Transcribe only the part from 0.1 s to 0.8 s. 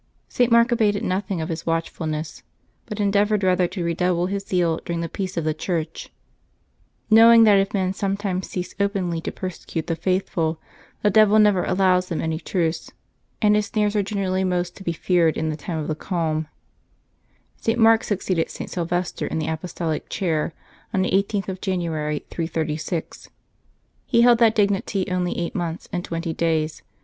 St. Mark